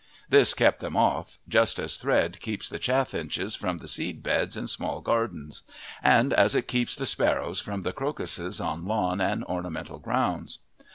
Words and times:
This 0.29 0.55
kept 0.55 0.79
them 0.79 0.97
off, 0.97 1.37
just 1.47 1.77
as 1.77 1.95
thread 1.95 2.39
keeps 2.39 2.67
the 2.67 2.79
chaffinches 2.79 3.53
from 3.53 3.77
the 3.77 3.87
seed 3.87 4.23
beds 4.23 4.57
in 4.57 4.65
small 4.65 4.99
gardens, 4.99 5.61
and 6.01 6.33
as 6.33 6.55
it 6.55 6.67
keeps 6.67 6.95
the 6.95 7.05
sparrows 7.05 7.59
from 7.59 7.83
the 7.83 7.93
crocuses 7.93 8.59
on 8.59 8.85
lawn 8.85 9.21
and 9.21 9.43
ornamental 9.43 9.99
grounds. 9.99 10.57